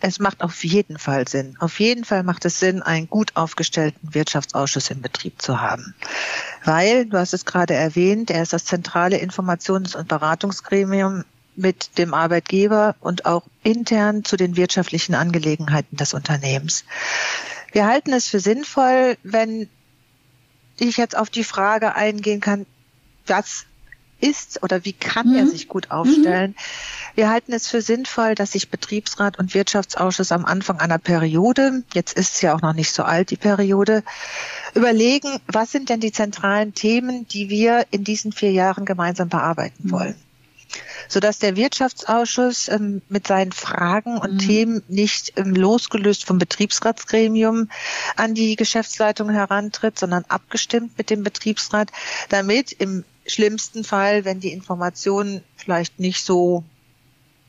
[0.00, 1.56] es macht auf jeden Fall Sinn.
[1.60, 5.94] Auf jeden Fall macht es Sinn, einen gut aufgestellten Wirtschaftsausschuss im Betrieb zu haben.
[6.64, 11.24] Weil, du hast es gerade erwähnt, er ist das zentrale Informations- und Beratungsgremium
[11.56, 16.84] mit dem Arbeitgeber und auch intern zu den wirtschaftlichen Angelegenheiten des Unternehmens.
[17.72, 19.68] Wir halten es für sinnvoll, wenn
[20.78, 22.66] ich jetzt auf die Frage eingehen kann,
[23.26, 23.66] was
[24.20, 25.36] ist oder wie kann mhm.
[25.36, 26.52] er sich gut aufstellen.
[26.52, 27.16] Mhm.
[27.16, 32.16] Wir halten es für sinnvoll, dass sich Betriebsrat und Wirtschaftsausschuss am Anfang einer Periode, jetzt
[32.16, 34.02] ist es ja auch noch nicht so alt, die Periode,
[34.74, 39.88] überlegen, was sind denn die zentralen Themen, die wir in diesen vier Jahren gemeinsam bearbeiten
[39.88, 39.92] mhm.
[39.92, 40.14] wollen
[41.08, 44.38] sodass der Wirtschaftsausschuss ähm, mit seinen Fragen und mhm.
[44.38, 47.68] Themen nicht ähm, losgelöst vom Betriebsratsgremium
[48.16, 51.90] an die Geschäftsleitung herantritt, sondern abgestimmt mit dem Betriebsrat,
[52.28, 56.64] damit im schlimmsten Fall, wenn die Informationen vielleicht nicht so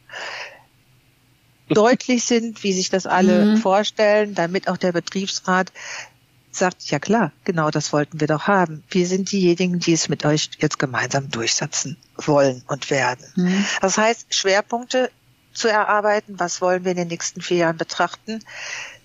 [1.69, 3.57] deutlich sind, wie sich das alle mhm.
[3.57, 5.71] vorstellen, damit auch der Betriebsrat
[6.51, 8.83] sagt, ja klar, genau das wollten wir doch haben.
[8.89, 13.25] Wir sind diejenigen, die es mit euch jetzt gemeinsam durchsetzen wollen und werden.
[13.35, 13.65] Mhm.
[13.81, 15.11] Das heißt, Schwerpunkte
[15.53, 18.39] zu erarbeiten, was wollen wir in den nächsten vier Jahren betrachten.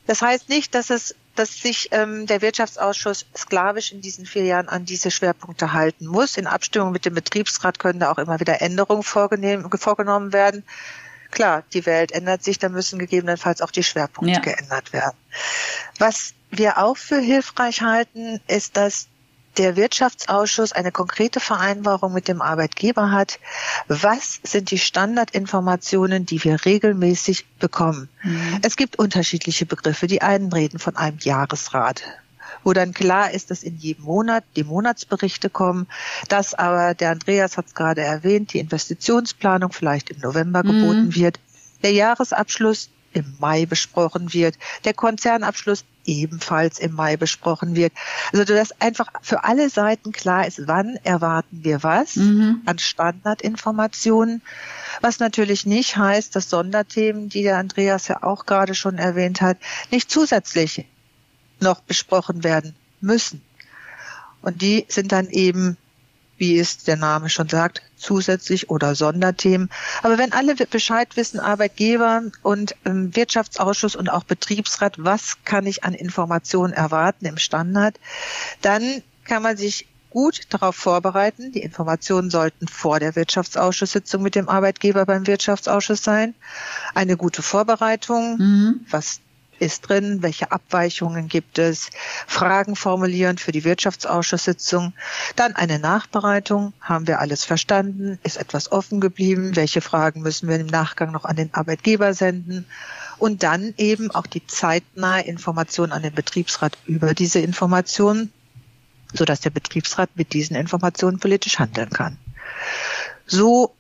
[0.06, 4.69] Das heißt nicht, dass es dass sich ähm, der Wirtschaftsausschuss sklavisch in diesen vier Jahren
[4.69, 6.37] an diese Schwerpunkte halten muss.
[6.37, 10.64] In Abstimmung mit dem Betriebsrat können da auch immer wieder Änderungen vorgenommen werden.
[11.31, 14.40] Klar, die Welt ändert sich, da müssen gegebenenfalls auch die Schwerpunkte ja.
[14.40, 15.16] geändert werden.
[15.99, 19.07] Was wir auch für hilfreich halten, ist, dass
[19.59, 23.39] der Wirtschaftsausschuss eine konkrete Vereinbarung mit dem Arbeitgeber hat.
[23.89, 28.09] Was sind die Standardinformationen, die wir regelmäßig bekommen?
[28.23, 28.61] Mhm.
[28.63, 30.07] Es gibt unterschiedliche Begriffe.
[30.07, 32.03] Die einen reden von einem Jahresrat
[32.63, 35.87] wo dann klar ist, dass in jedem Monat die Monatsberichte kommen,
[36.29, 40.69] dass aber, der Andreas hat es gerade erwähnt, die Investitionsplanung vielleicht im November mhm.
[40.69, 41.41] geboten wird,
[41.83, 47.92] der Jahresabschluss im Mai besprochen wird, der Konzernabschluss ebenfalls im Mai besprochen wird.
[48.33, 52.62] Also dass einfach für alle Seiten klar ist, wann erwarten wir was mhm.
[52.66, 54.42] an Standardinformationen.
[55.01, 59.59] Was natürlich nicht heißt, dass Sonderthemen, die der Andreas ja auch gerade schon erwähnt hat,
[59.90, 60.87] nicht zusätzlich
[61.61, 63.42] noch besprochen werden müssen.
[64.42, 65.77] Und die sind dann eben
[66.40, 69.68] wie es der Name schon sagt, zusätzlich oder Sonderthemen.
[70.03, 75.85] Aber wenn alle Bescheid wissen, Arbeitgeber und ähm, Wirtschaftsausschuss und auch Betriebsrat, was kann ich
[75.85, 78.00] an Informationen erwarten im Standard,
[78.62, 81.53] dann kann man sich gut darauf vorbereiten.
[81.53, 86.35] Die Informationen sollten vor der Wirtschaftsausschusssitzung mit dem Arbeitgeber beim Wirtschaftsausschuss sein.
[86.94, 88.87] Eine gute Vorbereitung, mhm.
[88.90, 89.20] was
[89.61, 91.90] ist drin, welche Abweichungen gibt es,
[92.27, 94.94] Fragen formulieren für die Wirtschaftsausschusssitzung,
[95.37, 100.57] dann eine Nachbereitung, haben wir alles verstanden, ist etwas offen geblieben, welche Fragen müssen wir
[100.57, 102.66] im Nachgang noch an den Arbeitgeber senden?
[103.18, 108.33] Und dann eben auch die zeitnahe Information an den Betriebsrat über diese Informationen,
[109.12, 112.16] sodass der Betriebsrat mit diesen Informationen politisch handeln kann.
[113.27, 113.75] So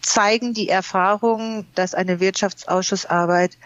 [0.00, 3.56] zeigen die Erfahrungen, dass eine Wirtschaftsausschussarbeit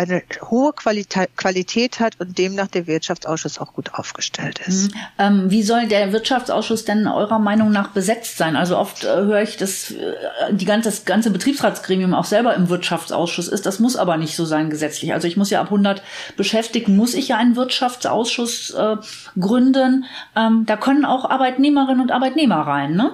[0.00, 4.94] eine hohe Qualität, Qualität hat und demnach der Wirtschaftsausschuss auch gut aufgestellt ist.
[4.94, 5.00] Mhm.
[5.18, 8.56] Ähm, wie soll der Wirtschaftsausschuss denn eurer Meinung nach besetzt sein?
[8.56, 10.14] Also oft äh, höre ich, dass äh,
[10.52, 13.66] die ganze, das ganze Betriebsratsgremium auch selber im Wirtschaftsausschuss ist.
[13.66, 15.12] Das muss aber nicht so sein gesetzlich.
[15.12, 16.02] Also ich muss ja ab 100
[16.36, 18.96] Beschäftigten, muss ich ja einen Wirtschaftsausschuss äh,
[19.38, 20.06] gründen.
[20.34, 23.12] Ähm, da können auch Arbeitnehmerinnen und Arbeitnehmer rein, ne?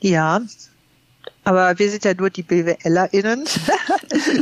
[0.00, 0.42] Ja,
[1.44, 3.44] aber wir sind ja nur die BWLerInnen.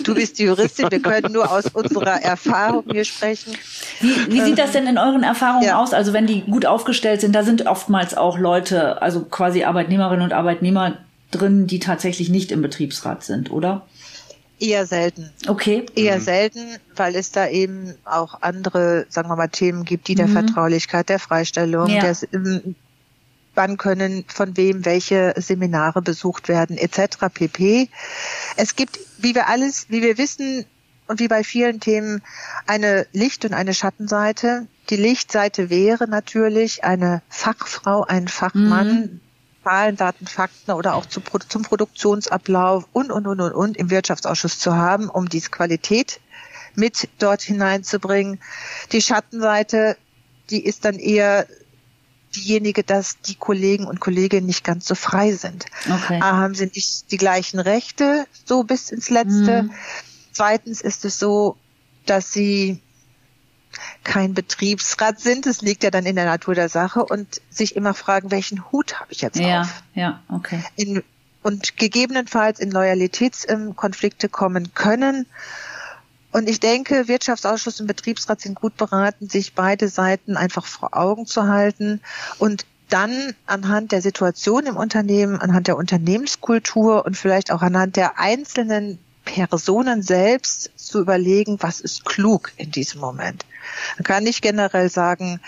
[0.05, 3.55] Du bist die Juristin, wir können nur aus unserer Erfahrung hier sprechen.
[4.01, 5.81] Wie, wie sieht das denn in euren Erfahrungen ja.
[5.81, 5.95] aus?
[5.95, 10.33] Also wenn die gut aufgestellt sind, da sind oftmals auch Leute, also quasi Arbeitnehmerinnen und
[10.33, 10.99] Arbeitnehmer
[11.31, 13.87] drin, die tatsächlich nicht im Betriebsrat sind, oder?
[14.63, 15.31] Eher selten.
[15.49, 15.87] Okay.
[15.97, 16.23] Eher mhm.
[16.23, 16.61] selten,
[16.95, 20.35] weil es da eben auch andere, sagen wir mal, Themen gibt, die der mhm.
[20.35, 22.01] Vertraulichkeit, der Freistellung, ja.
[22.03, 22.17] der
[23.55, 27.29] wann können von wem welche Seminare besucht werden, etc.
[27.33, 27.89] pp.
[28.57, 30.65] Es gibt, wie wir alles, wie wir wissen
[31.07, 32.23] und wie bei vielen Themen,
[32.67, 34.67] eine Licht- und eine Schattenseite.
[34.91, 39.21] Die Lichtseite wäre natürlich eine Fachfrau, ein Fachmann, mhm.
[39.63, 44.59] Zahlen, Daten, Fakten oder auch zum, zum Produktionsablauf und, und, und, und, und im Wirtschaftsausschuss
[44.59, 46.21] zu haben, um diese Qualität
[46.75, 48.41] mit dort hineinzubringen.
[48.93, 49.97] Die Schattenseite,
[50.51, 51.47] die ist dann eher
[52.35, 55.67] diejenige, dass die Kollegen und Kolleginnen nicht ganz so frei sind.
[55.87, 56.21] Okay.
[56.21, 59.65] A, haben sie nicht die gleichen Rechte, so bis ins Letzte.
[59.65, 59.73] Mhm.
[60.33, 61.57] Zweitens ist es so,
[62.07, 62.81] dass sie
[64.05, 65.47] kein Betriebsrat sind.
[65.47, 69.01] Das liegt ja dann in der Natur der Sache und sich immer fragen, welchen Hut
[69.01, 69.83] habe ich jetzt ja, auf?
[69.95, 70.63] Ja, okay.
[70.77, 71.03] In,
[71.43, 75.27] und gegebenenfalls in Loyalitätskonflikte kommen können.
[76.33, 81.27] Und ich denke, Wirtschaftsausschuss und Betriebsrat sind gut beraten, sich beide Seiten einfach vor Augen
[81.27, 82.01] zu halten
[82.39, 88.19] und dann anhand der Situation im Unternehmen, anhand der Unternehmenskultur und vielleicht auch anhand der
[88.19, 93.47] einzelnen Personen selbst zu überlegen, was ist klug in diesem Moment.
[93.97, 95.41] Man kann nicht generell sagen,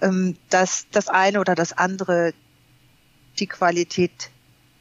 [0.00, 2.34] ähm, dass das eine oder das andere
[3.38, 4.30] die Qualität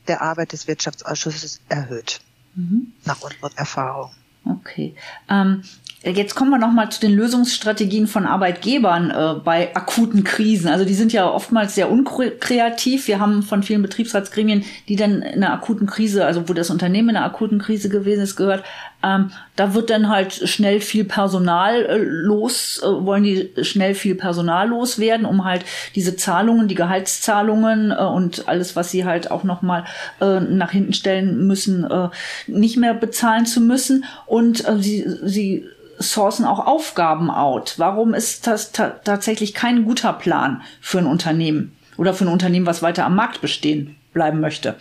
[0.08, 2.21] der Arbeit des Wirtschaftsausschusses erhöht,
[2.56, 2.93] mhm.
[3.06, 4.20] nach unseren Erfahrungen.
[4.45, 4.95] Okay.
[5.30, 5.63] Ähm,
[6.04, 10.67] Jetzt kommen wir nochmal zu den Lösungsstrategien von Arbeitgebern äh, bei akuten Krisen.
[10.67, 13.08] Also die sind ja oftmals sehr unkreativ.
[13.08, 17.10] Wir haben von vielen Betriebsratsgremien, die dann in einer akuten Krise, also wo das Unternehmen
[17.10, 18.63] in einer akuten Krise gewesen ist, gehört.
[19.04, 24.16] Ähm, da wird dann halt schnell viel Personal äh, los, äh, wollen die schnell viel
[24.16, 29.44] Personal loswerden, um halt diese Zahlungen, die Gehaltszahlungen äh, und alles, was sie halt auch
[29.44, 29.86] nochmal
[30.20, 32.10] äh, nach hinten stellen müssen, äh,
[32.48, 34.06] nicht mehr bezahlen zu müssen.
[34.28, 35.66] Und äh, sie, sie
[36.02, 37.76] sourcen auch Aufgaben out?
[37.78, 42.66] Warum ist das ta tatsächlich kein guter Plan für ein Unternehmen oder für ein Unternehmen,
[42.66, 44.76] was weiter am Markt bestehen bleiben möchte?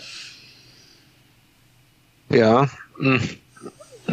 [2.29, 3.21] Ja, hm,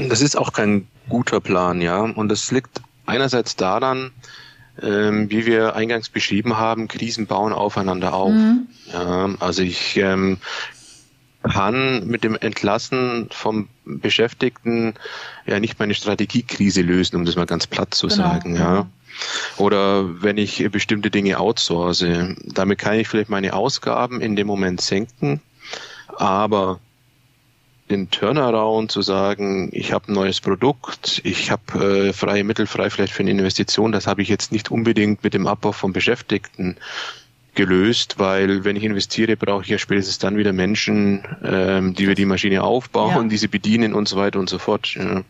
[0.09, 1.99] das ist auch kein guter Plan, ja.
[1.99, 4.11] Und das liegt einerseits daran,
[4.81, 8.31] ähm, wie wir eingangs beschrieben haben, Krisen bauen aufeinander auf.
[8.31, 8.67] Mhm.
[8.91, 10.37] Ja, also ich ähm,
[11.43, 14.95] kann mit dem Entlassen vom Beschäftigten
[15.45, 18.17] ja nicht meine Strategiekrise lösen, um das mal ganz platt zu genau.
[18.17, 18.87] sagen, ja.
[19.57, 22.05] Oder wenn ich bestimmte Dinge outsource,
[22.43, 25.41] damit kann ich vielleicht meine Ausgaben in dem Moment senken,
[26.15, 26.79] aber
[27.89, 32.89] den Turnaround zu sagen, ich habe ein neues Produkt, ich habe äh, freie Mittel frei
[32.89, 36.77] vielleicht für eine Investition, das habe ich jetzt nicht unbedingt mit dem Abbau von Beschäftigten
[37.55, 42.15] gelöst, weil wenn ich investiere, brauche ich ja spätestens dann wieder Menschen, ähm, die wir
[42.15, 43.23] die Maschine aufbauen, ja.
[43.23, 44.93] die sie bedienen und so weiter und so fort.
[44.93, 45.23] Ja.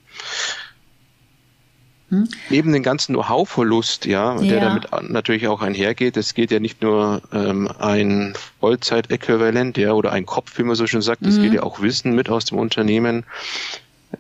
[2.10, 2.30] Hm?
[2.50, 6.82] Neben den ganzen Know-how-Verlust, ja, ja, der damit natürlich auch einhergeht, es geht ja nicht
[6.82, 11.44] nur ähm, ein Vollzeitäquivalent, ja, oder ein Kopf, wie man so schön sagt, es mhm.
[11.44, 13.26] geht ja auch Wissen mit aus dem Unternehmen,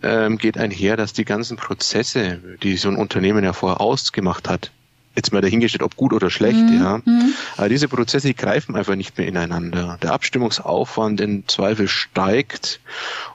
[0.03, 4.71] ähm, geht einher, dass die ganzen Prozesse, die so ein Unternehmen ja vorher ausgemacht hat,
[5.17, 6.79] jetzt mal dahingestellt, ob gut oder schlecht, mhm.
[6.79, 6.97] ja.
[7.03, 7.33] Mhm.
[7.57, 9.97] Aber diese Prozesse die greifen einfach nicht mehr ineinander.
[10.01, 12.79] Der Abstimmungsaufwand in Zweifel steigt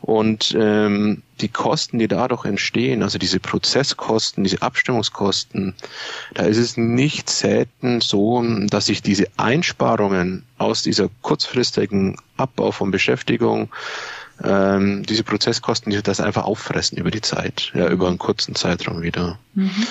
[0.01, 5.75] und ähm, die Kosten, die dadurch entstehen, also diese Prozesskosten, diese Abstimmungskosten,
[6.35, 12.93] da ist es nicht selten so, dass sich diese Einsparungen aus dieser kurzfristigen Abbau von
[12.93, 13.71] Beschäftigung
[14.45, 19.03] ähm, diese Prozesskosten, die das einfach auffressen über die Zeit, ja, über einen kurzen Zeitraum
[19.03, 19.39] wieder.
[19.55, 19.87] Mhm.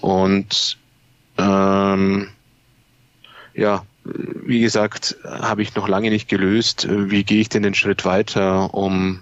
[0.00, 0.78] Und
[1.38, 2.28] ähm,
[3.54, 6.86] ja, wie gesagt, habe ich noch lange nicht gelöst.
[6.90, 9.20] Wie gehe ich denn den Schritt weiter, um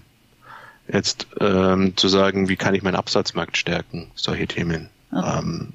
[0.89, 4.11] jetzt ähm, zu sagen, wie kann ich meinen Absatzmarkt stärken?
[4.15, 4.89] Solche Themen.
[5.13, 5.39] Okay.
[5.39, 5.73] Ähm,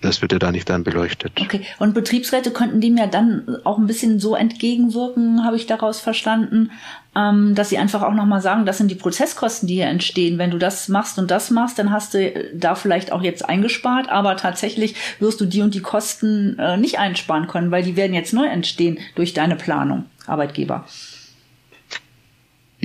[0.00, 1.32] das wird ja da nicht dann beleuchtet.
[1.40, 1.60] Okay.
[1.78, 6.70] Und Betriebsräte könnten dem ja dann auch ein bisschen so entgegenwirken, habe ich daraus verstanden,
[7.14, 10.38] ähm, dass sie einfach auch nochmal sagen, das sind die Prozesskosten, die hier entstehen.
[10.38, 14.08] Wenn du das machst und das machst, dann hast du da vielleicht auch jetzt eingespart,
[14.08, 18.14] aber tatsächlich wirst du die und die Kosten äh, nicht einsparen können, weil die werden
[18.14, 20.86] jetzt neu entstehen durch deine Planung, Arbeitgeber.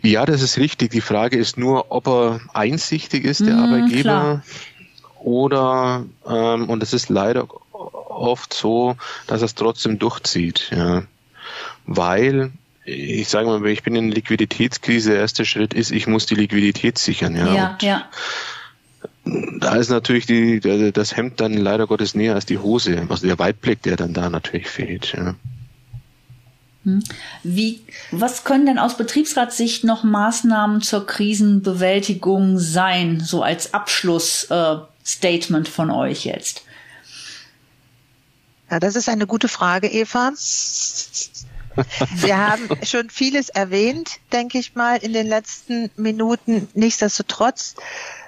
[0.03, 0.91] Ja, das ist richtig.
[0.91, 4.01] Die Frage ist nur, ob er einsichtig ist, der mmh, Arbeitgeber.
[4.01, 4.43] Klar
[5.25, 11.03] oder, ähm, und es ist leider oft so, dass es trotzdem durchzieht, ja.
[11.87, 12.51] Weil,
[12.85, 16.99] ich sage mal, ich bin in Liquiditätskrise, der erste Schritt ist, ich muss die Liquidität
[16.99, 17.53] sichern, ja.
[17.55, 18.05] Ja, ja.
[19.59, 20.59] Da ist natürlich die,
[20.93, 24.29] das Hemd dann leider Gottes näher als die Hose, also der Weitblick, der dann da
[24.29, 25.33] natürlich fehlt, ja.
[26.83, 27.03] Hm.
[27.41, 34.43] Wie, was können denn aus Betriebsratssicht noch Maßnahmen zur Krisenbewältigung sein, so als Abschluss?
[34.51, 34.75] Äh,
[35.05, 36.63] Statement von euch jetzt?
[38.69, 40.31] Ja, das ist eine gute Frage, Eva.
[42.15, 46.67] Wir haben schon vieles erwähnt, denke ich mal, in den letzten Minuten.
[46.73, 47.75] Nichtsdestotrotz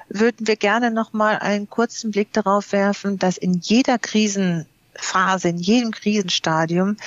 [0.09, 5.57] würden wir gerne noch mal einen kurzen Blick darauf werfen, dass in jeder Krisenphase, in
[5.57, 6.97] jedem Krisenstadium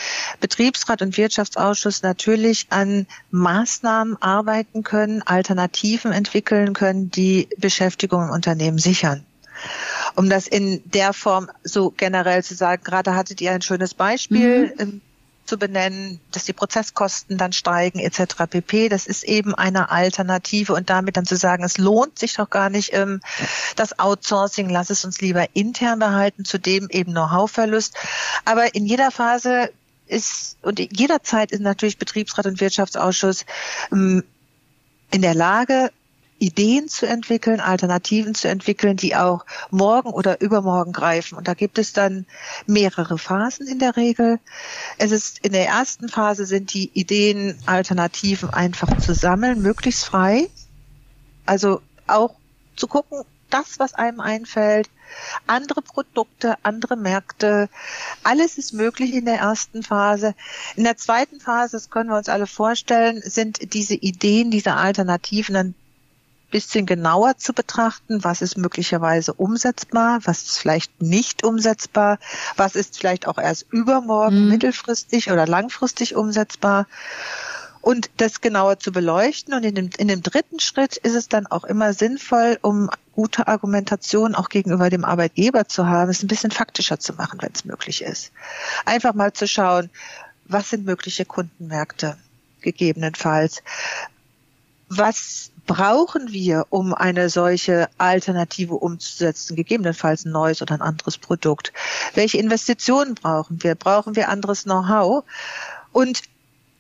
[0.41, 8.79] Betriebsrat und Wirtschaftsausschuss natürlich an Maßnahmen arbeiten können, Alternativen entwickeln können, die Beschäftigung im Unternehmen
[8.79, 9.25] sichern.
[10.17, 14.67] Um das in der Form so generell zu sagen, gerade hattet ihr ein schönes Beispiel.
[14.67, 14.81] Mhm.
[14.81, 15.01] Ähm,
[15.51, 18.47] zu benennen, dass die Prozesskosten dann steigen etc.
[18.49, 18.89] pp.
[18.89, 22.71] Das ist eben eine Alternative und damit dann zu sagen, es lohnt sich doch gar
[22.71, 23.21] nicht ähm,
[23.75, 27.97] das Outsourcing, lass es uns lieber intern behalten, zudem eben Know-how-Verlust.
[28.45, 29.71] Aber in jeder Phase
[30.07, 33.45] ist und jederzeit ist natürlich Betriebsrat und Wirtschaftsausschuss
[33.91, 34.23] ähm,
[35.11, 35.91] in der Lage,
[36.41, 41.37] Ideen zu entwickeln, Alternativen zu entwickeln, die auch morgen oder übermorgen greifen.
[41.37, 42.27] Und da gibt es dann
[42.67, 44.41] mehrere Phasen in der Regel.
[44.99, 50.49] Es ist in der ersten Phase sind die Ideen, Alternativen einfach zu sammeln, möglichst frei.
[51.45, 52.35] Also auch
[52.75, 54.89] zu gucken, das, was einem einfällt,
[55.47, 57.69] andere Produkte, andere Märkte,
[58.23, 60.35] alles ist möglich in der ersten Phase.
[60.77, 65.55] In der zweiten Phase, das können wir uns alle vorstellen, sind diese Ideen, diese Alternativen
[65.55, 65.75] dann
[66.51, 72.19] bisschen genauer zu betrachten, was ist möglicherweise umsetzbar, was ist vielleicht nicht umsetzbar,
[72.57, 74.49] was ist vielleicht auch erst übermorgen mhm.
[74.51, 76.87] mittelfristig oder langfristig umsetzbar
[77.81, 79.55] und das genauer zu beleuchten.
[79.55, 83.49] Und in dem, in dem dritten Schritt ist es dann auch immer sinnvoll, um gute
[83.49, 87.65] Argumentation auch gegenüber dem Arbeitgeber zu haben, es ein bisschen faktischer zu machen, wenn es
[87.65, 88.33] möglich ist.
[88.85, 89.91] Einfach mal zu schauen,
[90.47, 92.17] was sind mögliche Kundenmärkte
[92.61, 93.63] gegebenenfalls?
[94.89, 101.73] Was brauchen wir, um eine solche Alternative umzusetzen, gegebenenfalls ein neues oder ein anderes Produkt?
[102.15, 103.77] Welche Investitionen brauchen wir?
[103.77, 105.23] Brauchen wir anderes Know-how?
[105.93, 106.23] Und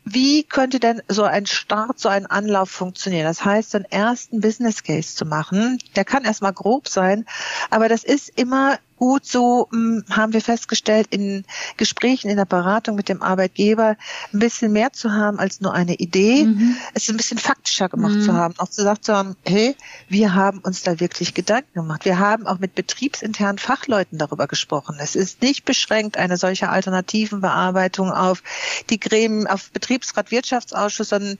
[0.04, 3.26] wie könnte denn so ein Start, so ein Anlauf funktionieren?
[3.26, 7.26] Das heißt, einen ersten Business Case zu machen, der kann erstmal grob sein,
[7.70, 11.44] aber das ist immer gut so, hm, haben wir festgestellt, in
[11.78, 13.96] Gesprächen, in der Beratung mit dem Arbeitgeber
[14.32, 16.76] ein bisschen mehr zu haben als nur eine Idee, mhm.
[16.92, 18.22] es ein bisschen faktischer gemacht mhm.
[18.22, 19.74] zu haben, auch gesagt zu haben, hey,
[20.10, 22.04] wir haben uns da wirklich Gedanken gemacht.
[22.04, 24.98] Wir haben auch mit betriebsinternen Fachleuten darüber gesprochen.
[25.00, 28.42] Es ist nicht beschränkt eine solche alternativen Bearbeitung auf
[28.90, 31.38] die Gremien, auf Betriebsrat, Wirtschaftsausschuss, sondern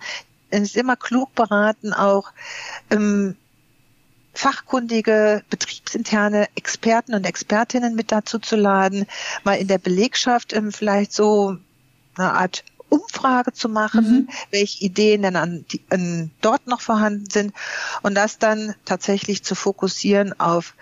[0.49, 2.33] es ist immer klug beraten, auch
[2.91, 3.37] ähm,
[4.33, 9.07] fachkundige, betriebsinterne Experten und Expertinnen mit dazu zu laden,
[9.45, 11.57] mal in der Belegschaft ähm, vielleicht so
[12.17, 14.29] eine Art Umfrage zu machen, mhm.
[14.51, 17.55] welche Ideen denn an, die, an dort noch vorhanden sind
[18.03, 20.75] und das dann tatsächlich zu fokussieren auf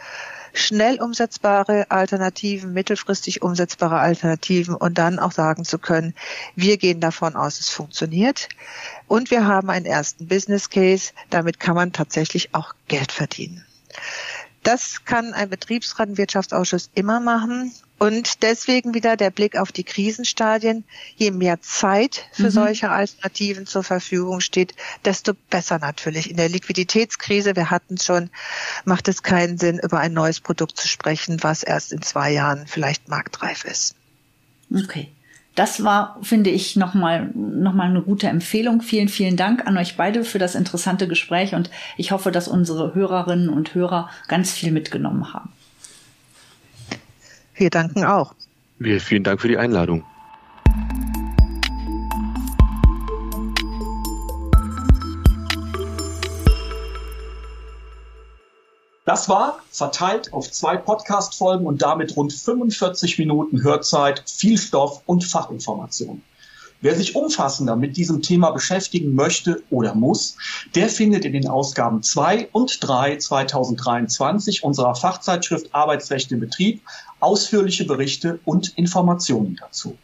[0.52, 6.14] schnell umsetzbare Alternativen, mittelfristig umsetzbare Alternativen und dann auch sagen zu können,
[6.56, 8.48] wir gehen davon aus, es funktioniert
[9.06, 13.64] und wir haben einen ersten Business Case, damit kann man tatsächlich auch Geld verdienen.
[14.62, 17.72] Das kann ein Betriebsrat, ein Wirtschaftsausschuss immer machen.
[17.98, 20.84] Und deswegen wieder der Blick auf die Krisenstadien.
[21.16, 22.50] Je mehr Zeit für mhm.
[22.50, 24.74] solche Alternativen zur Verfügung steht,
[25.04, 26.30] desto besser natürlich.
[26.30, 28.30] In der Liquiditätskrise, wir hatten es schon,
[28.84, 32.66] macht es keinen Sinn, über ein neues Produkt zu sprechen, was erst in zwei Jahren
[32.66, 33.96] vielleicht marktreif ist.
[34.72, 35.08] Okay.
[35.56, 38.80] Das war, finde ich, nochmal noch mal eine gute Empfehlung.
[38.80, 42.94] Vielen, vielen Dank an euch beide für das interessante Gespräch und ich hoffe, dass unsere
[42.94, 45.50] Hörerinnen und Hörer ganz viel mitgenommen haben.
[47.58, 48.34] Wir danken auch.
[48.78, 50.04] Wir vielen Dank für die Einladung.
[59.04, 65.24] Das war verteilt auf zwei Podcast-Folgen und damit rund 45 Minuten Hörzeit, viel Stoff und
[65.24, 66.22] Fachinformation.
[66.80, 70.36] Wer sich umfassender mit diesem Thema beschäftigen möchte oder muss,
[70.76, 76.82] der findet in den Ausgaben 2 und 3 2023 unserer Fachzeitschrift Arbeitsrecht im Betrieb
[77.18, 79.98] ausführliche Berichte und Informationen dazu.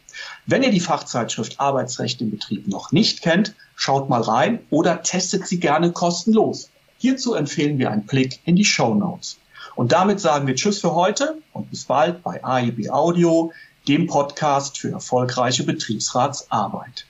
[0.45, 5.47] Wenn ihr die Fachzeitschrift Arbeitsrecht im Betrieb noch nicht kennt, schaut mal rein oder testet
[5.47, 6.69] sie gerne kostenlos.
[6.97, 9.37] Hierzu empfehlen wir einen Blick in die Show Notes.
[9.75, 13.51] Und damit sagen wir Tschüss für heute und bis bald bei AIB Audio,
[13.87, 17.03] dem Podcast für erfolgreiche Betriebsratsarbeit.